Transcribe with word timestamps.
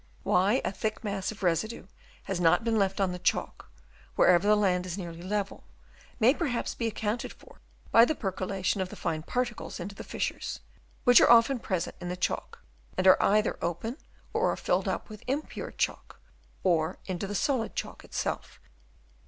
Why 0.23 0.63
a 0.65 0.71
thick 0.71 1.03
mass 1.03 1.31
of 1.31 1.43
residue 1.43 1.85
has 2.23 2.39
not 2.39 2.63
been 2.63 2.79
left 2.79 2.99
on 2.99 3.11
the 3.11 3.19
Chalk, 3.19 3.69
wherever 4.15 4.47
the 4.47 4.55
land 4.55 4.87
is 4.87 4.97
nearly 4.97 5.21
level, 5.21 5.63
may 6.19 6.33
perhaps 6.33 6.73
be 6.73 6.87
accounted 6.87 7.31
for 7.31 7.61
by 7.91 8.03
the 8.05 8.15
percolation 8.15 8.81
of 8.81 8.89
the 8.89 8.95
fine 8.95 9.21
particles 9.21 9.79
into 9.79 9.93
the 9.93 10.03
fissures, 10.03 10.61
which 11.03 11.21
are 11.21 11.29
often 11.29 11.59
present 11.59 11.95
in 12.01 12.09
the 12.09 12.17
chalk 12.17 12.63
and 12.97 13.05
are 13.05 13.21
either 13.21 13.59
open 13.61 13.95
or 14.33 14.49
are 14.51 14.57
filled 14.57 14.87
up 14.87 15.07
with 15.07 15.21
impure 15.27 15.69
chalk, 15.69 16.19
or 16.63 16.97
into 17.05 17.27
the 17.27 17.35
solid 17.35 17.75
chalk 17.75 18.03
itself. 18.03 18.59